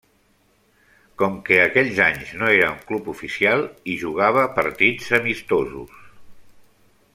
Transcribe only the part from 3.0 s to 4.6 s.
oficial, hi jugava